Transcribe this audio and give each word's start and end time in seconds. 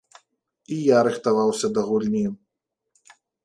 І 0.75 0.79
я 0.95 1.03
рыхтаваўся 1.09 1.67
да 1.77 1.81
гульні. 1.91 2.25